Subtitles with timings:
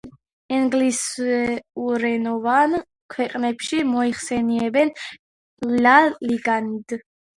[0.59, 2.73] ინგლისურენოვან
[3.15, 4.93] ქვეყნებში მოიხსენიებენ
[5.87, 5.95] ლა
[6.31, 6.97] ლიგად.